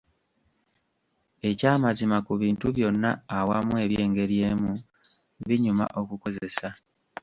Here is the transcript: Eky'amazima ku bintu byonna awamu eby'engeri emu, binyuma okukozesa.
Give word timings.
Eky'amazima 1.49 2.17
ku 2.25 2.33
bintu 2.41 2.65
byonna 2.75 3.11
awamu 3.37 3.73
eby'engeri 3.83 4.37
emu, 4.49 4.73
binyuma 5.47 5.85
okukozesa. 5.99 6.69